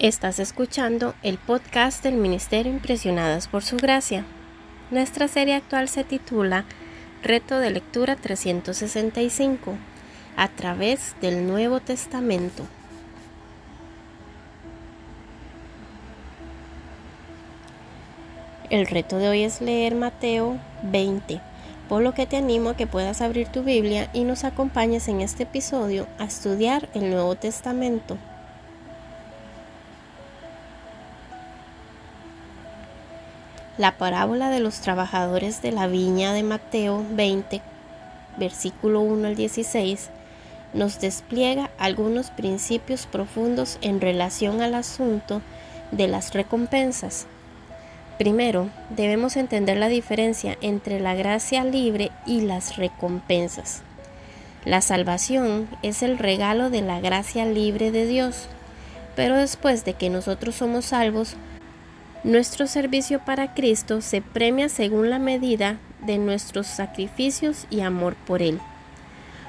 Estás 0.00 0.38
escuchando 0.38 1.16
el 1.24 1.38
podcast 1.38 2.04
del 2.04 2.14
Ministerio 2.14 2.70
Impresionadas 2.70 3.48
por 3.48 3.64
Su 3.64 3.78
Gracia. 3.78 4.24
Nuestra 4.92 5.26
serie 5.26 5.56
actual 5.56 5.88
se 5.88 6.04
titula 6.04 6.66
Reto 7.24 7.58
de 7.58 7.72
Lectura 7.72 8.14
365 8.14 9.74
a 10.36 10.48
través 10.50 11.16
del 11.20 11.48
Nuevo 11.48 11.80
Testamento. 11.80 12.64
El 18.70 18.86
reto 18.86 19.18
de 19.18 19.28
hoy 19.28 19.42
es 19.42 19.60
leer 19.60 19.96
Mateo 19.96 20.60
20, 20.84 21.40
por 21.88 22.02
lo 22.02 22.14
que 22.14 22.26
te 22.26 22.36
animo 22.36 22.70
a 22.70 22.76
que 22.76 22.86
puedas 22.86 23.20
abrir 23.20 23.48
tu 23.48 23.64
Biblia 23.64 24.10
y 24.12 24.22
nos 24.22 24.44
acompañes 24.44 25.08
en 25.08 25.22
este 25.22 25.42
episodio 25.42 26.06
a 26.20 26.26
estudiar 26.26 26.88
el 26.94 27.10
Nuevo 27.10 27.34
Testamento. 27.34 28.16
La 33.78 33.96
parábola 33.96 34.50
de 34.50 34.58
los 34.58 34.80
trabajadores 34.80 35.62
de 35.62 35.70
la 35.70 35.86
viña 35.86 36.32
de 36.32 36.42
Mateo 36.42 37.06
20, 37.12 37.62
versículo 38.36 39.00
1 39.02 39.28
al 39.28 39.36
16, 39.36 40.10
nos 40.74 40.98
despliega 40.98 41.70
algunos 41.78 42.30
principios 42.30 43.06
profundos 43.06 43.78
en 43.80 44.00
relación 44.00 44.62
al 44.62 44.74
asunto 44.74 45.42
de 45.92 46.08
las 46.08 46.34
recompensas. 46.34 47.28
Primero, 48.18 48.68
debemos 48.90 49.36
entender 49.36 49.76
la 49.76 49.86
diferencia 49.86 50.58
entre 50.60 50.98
la 50.98 51.14
gracia 51.14 51.62
libre 51.62 52.10
y 52.26 52.40
las 52.40 52.78
recompensas. 52.78 53.82
La 54.64 54.80
salvación 54.80 55.68
es 55.84 56.02
el 56.02 56.18
regalo 56.18 56.68
de 56.68 56.82
la 56.82 56.98
gracia 56.98 57.46
libre 57.46 57.92
de 57.92 58.06
Dios, 58.06 58.48
pero 59.14 59.36
después 59.36 59.84
de 59.84 59.94
que 59.94 60.10
nosotros 60.10 60.56
somos 60.56 60.86
salvos, 60.86 61.36
nuestro 62.24 62.66
servicio 62.66 63.20
para 63.20 63.54
Cristo 63.54 64.00
se 64.00 64.20
premia 64.22 64.68
según 64.68 65.08
la 65.08 65.18
medida 65.18 65.78
de 66.04 66.18
nuestros 66.18 66.66
sacrificios 66.66 67.66
y 67.70 67.80
amor 67.80 68.16
por 68.26 68.42
Él. 68.42 68.58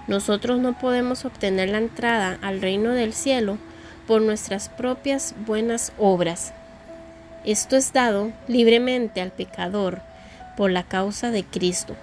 Nosotros 0.07 0.59
no 0.59 0.77
podemos 0.77 1.25
obtener 1.25 1.69
la 1.69 1.79
entrada 1.79 2.37
al 2.41 2.61
reino 2.61 2.91
del 2.91 3.13
cielo 3.13 3.57
por 4.07 4.21
nuestras 4.21 4.69
propias 4.69 5.35
buenas 5.45 5.93
obras. 5.97 6.53
Esto 7.43 7.75
es 7.75 7.93
dado 7.93 8.31
libremente 8.47 9.21
al 9.21 9.31
pecador 9.31 10.01
por 10.57 10.71
la 10.71 10.83
causa 10.83 11.31
de 11.31 11.43
Cristo. 11.43 11.95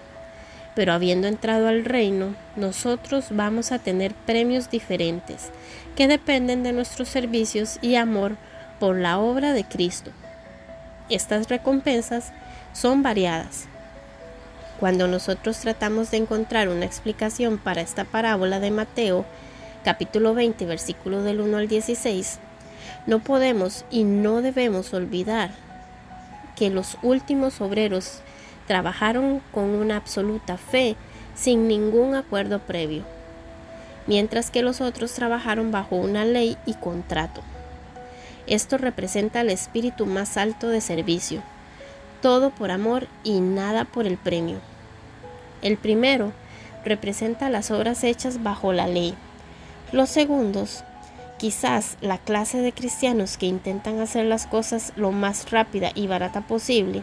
Pero 0.75 0.92
habiendo 0.92 1.27
entrado 1.27 1.69
al 1.69 1.84
reino, 1.84 2.34
nosotros 2.55 3.27
vamos 3.31 3.72
a 3.72 3.78
tener 3.78 4.14
premios 4.14 4.70
diferentes 4.70 5.50
que 5.97 6.06
dependen 6.06 6.62
de 6.62 6.72
nuestros 6.72 7.09
servicios 7.09 7.78
y 7.83 7.97
amor 7.97 8.37
por 8.78 8.97
la 8.97 9.19
obra 9.19 9.53
de 9.53 9.64
Cristo. 9.64 10.11
Estas 11.09 11.49
recompensas 11.49 12.33
son 12.73 13.05
variadas. 13.05 13.67
Cuando 14.81 15.07
nosotros 15.07 15.59
tratamos 15.59 16.11
de 16.11 16.17
encontrar 16.17 16.69
una 16.69 16.85
explicación 16.85 17.59
para 17.59 17.81
esta 17.81 18.05
parábola 18.05 18.59
de 18.59 18.73
Mateo, 18.73 19.25
capítulo 19.84 20.34
20, 20.34 20.67
versículo 20.67 21.23
del 21.23 21.41
1 21.41 21.59
al 21.59 21.69
16, 21.69 22.41
no 23.07 23.21
podemos 23.21 23.84
y 23.89 24.03
no 24.03 24.43
debemos 24.43 24.93
olvidar 24.95 25.51
que 26.57 26.71
los 26.71 26.99
últimos 27.03 27.61
obreros 27.61 28.21
trabajaron 28.67 29.41
con 29.53 29.67
una 29.67 29.97
absoluta 29.97 30.57
fe 30.57 30.97
sin 31.37 31.69
ningún 31.69 32.17
acuerdo 32.17 32.59
previo, 32.59 33.05
mientras 34.09 34.51
que 34.51 34.62
los 34.62 34.81
otros 34.81 35.12
trabajaron 35.12 35.71
bajo 35.71 35.95
una 35.95 36.25
ley 36.25 36.57
y 36.67 36.75
contrato. 36.75 37.43
Esto 38.47 38.78
representa 38.78 39.41
el 39.41 39.50
espíritu 39.50 40.06
más 40.06 40.36
alto 40.36 40.69
de 40.69 40.80
servicio, 40.80 41.42
todo 42.22 42.50
por 42.50 42.70
amor 42.70 43.08
y 43.25 43.41
nada 43.41 43.84
por 43.84 44.06
el 44.06 44.16
premio. 44.16 44.59
El 45.62 45.76
primero 45.76 46.32
representa 46.84 47.50
las 47.50 47.71
obras 47.71 48.04
hechas 48.04 48.43
bajo 48.43 48.72
la 48.72 48.87
ley. 48.87 49.15
Los 49.91 50.10
segundos, 50.10 50.84
quizás 51.38 51.97
la 52.00 52.19
clase 52.19 52.59
de 52.59 52.72
cristianos 52.72 53.37
que 53.37 53.47
intentan 53.47 53.98
hacer 53.98 54.26
las 54.26 54.47
cosas 54.47 54.92
lo 54.97 55.10
más 55.10 55.50
rápida 55.50 55.91
y 55.94 56.06
barata 56.06 56.42
posible. 56.42 57.03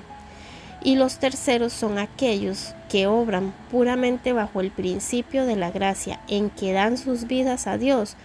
Y 0.81 0.95
los 0.95 1.18
terceros 1.18 1.73
son 1.73 1.97
aquellos 1.97 2.73
que 2.89 3.07
obran 3.07 3.53
puramente 3.72 4.34
bajo 4.34 4.62
el 4.62 4.72
principio 4.72 5.45
de 5.45 5.56
la 5.56 5.72
gracia, 5.72 6.19
en 6.28 6.50
que 6.50 6.73
dan 6.73 6.97
sus 6.97 7.25
vidas 7.28 7.68
a 7.68 7.78
Dios 7.78 8.16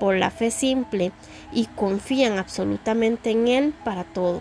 por 0.00 0.16
la 0.16 0.30
fe 0.30 0.50
simple 0.50 1.12
y 1.52 1.66
confían 1.66 2.38
absolutamente 2.38 3.30
en 3.30 3.46
Él 3.46 3.74
para 3.84 4.02
todo. 4.02 4.40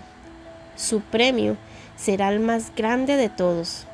Su 0.75 1.02
premio 1.02 1.58
será 1.96 2.30
el 2.30 2.40
más 2.40 2.74
grande 2.75 3.18
de 3.18 3.30
todos. 3.30 3.86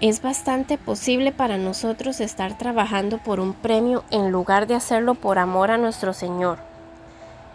Es 0.00 0.22
bastante 0.22 0.78
posible 0.78 1.32
para 1.32 1.58
nosotros 1.58 2.20
estar 2.20 2.56
trabajando 2.56 3.18
por 3.18 3.40
un 3.40 3.54
premio 3.54 4.04
en 4.10 4.30
lugar 4.30 4.66
de 4.66 4.74
hacerlo 4.74 5.14
por 5.14 5.38
amor 5.38 5.70
a 5.70 5.78
nuestro 5.78 6.12
Señor. 6.12 6.58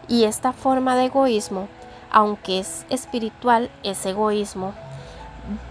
Y 0.08 0.26
esta 0.26 0.52
forma 0.52 0.96
de 0.96 1.06
egoísmo, 1.06 1.68
aunque 2.12 2.60
es 2.60 2.86
espiritual, 2.90 3.70
es 3.84 4.06
egoísmo, 4.06 4.74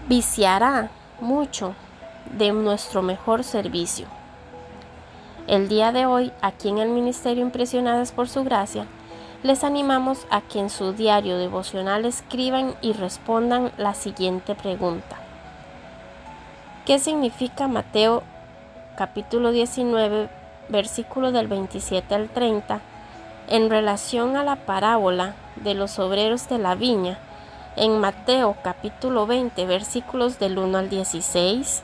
viciará 0.07 0.89
mucho 1.19 1.75
de 2.37 2.51
nuestro 2.51 3.01
mejor 3.01 3.43
servicio. 3.43 4.20
El 5.51 5.67
día 5.67 5.91
de 5.91 6.05
hoy, 6.05 6.31
aquí 6.41 6.69
en 6.69 6.77
el 6.77 6.87
Ministerio 6.87 7.43
Impresionadas 7.43 8.13
por 8.13 8.29
Su 8.29 8.45
Gracia, 8.45 8.85
les 9.43 9.65
animamos 9.65 10.25
a 10.29 10.39
que 10.39 10.59
en 10.59 10.69
su 10.69 10.93
diario 10.93 11.37
devocional 11.37 12.05
escriban 12.05 12.73
y 12.81 12.93
respondan 12.93 13.73
la 13.75 13.93
siguiente 13.93 14.55
pregunta. 14.55 15.17
¿Qué 16.85 16.99
significa 16.99 17.67
Mateo 17.67 18.23
capítulo 18.95 19.51
19, 19.51 20.29
versículo 20.69 21.33
del 21.33 21.49
27 21.49 22.15
al 22.15 22.29
30 22.29 22.79
en 23.49 23.69
relación 23.69 24.37
a 24.37 24.45
la 24.45 24.55
parábola 24.55 25.35
de 25.57 25.73
los 25.73 25.99
obreros 25.99 26.47
de 26.47 26.59
la 26.59 26.75
viña 26.75 27.19
en 27.75 27.99
Mateo 27.99 28.55
capítulo 28.63 29.27
20, 29.27 29.65
versículos 29.65 30.39
del 30.39 30.57
1 30.57 30.77
al 30.77 30.89
16? 30.89 31.83